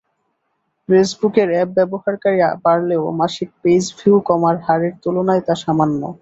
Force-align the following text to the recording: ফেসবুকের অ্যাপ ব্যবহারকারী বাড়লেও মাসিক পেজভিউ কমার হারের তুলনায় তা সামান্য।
ফেসবুকের 0.89 1.49
অ্যাপ 1.51 1.69
ব্যবহারকারী 1.77 2.37
বাড়লেও 2.63 3.03
মাসিক 3.19 3.49
পেজভিউ 3.61 4.15
কমার 4.27 4.55
হারের 4.65 4.93
তুলনায় 5.03 5.43
তা 5.47 5.53
সামান্য। 5.63 6.01